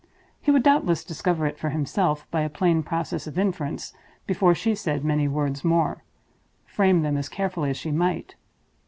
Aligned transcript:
He 0.41 0.49
would 0.49 0.63
doubtless 0.63 1.03
discover 1.03 1.45
it 1.45 1.59
for 1.59 1.69
himself, 1.69 2.25
by 2.31 2.41
a 2.41 2.49
plain 2.49 2.81
process 2.81 3.27
of 3.27 3.37
inference, 3.37 3.93
before 4.25 4.55
she 4.55 4.73
said 4.73 5.05
many 5.05 5.27
words 5.27 5.63
more, 5.63 6.01
frame 6.65 7.03
them 7.03 7.17
as 7.17 7.29
carefully 7.29 7.69
as 7.69 7.77
she 7.77 7.91
might. 7.91 8.33